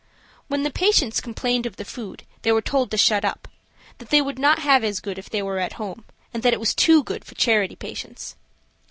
When 0.47 0.63
the 0.63 0.71
patients 0.71 1.21
complained 1.21 1.67
of 1.67 1.75
the 1.75 1.85
food 1.85 2.23
they 2.41 2.51
were 2.51 2.63
told 2.63 2.89
to 2.89 2.97
shut 2.97 3.23
up; 3.23 3.47
that 3.99 4.09
they 4.09 4.19
would 4.19 4.39
not 4.39 4.57
have 4.57 4.83
as 4.83 4.99
good 4.99 5.19
if 5.19 5.29
they 5.29 5.43
were 5.43 5.59
at 5.59 5.73
home, 5.73 6.05
and 6.33 6.41
that 6.41 6.53
it 6.53 6.59
was 6.59 6.73
too 6.73 7.03
good 7.03 7.23
for 7.23 7.35
charity 7.35 7.75
patients. 7.75 8.35